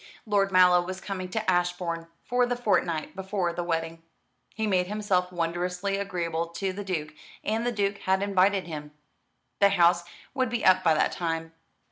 [0.25, 4.01] Lord Mallow was coming to Ashbourne for the fortnight before the wedding.
[4.55, 8.93] He had made himself wondrously agreeable to the Duke, and the Duke had invited him.
[9.59, 10.03] The House
[10.33, 11.51] would be up by that time.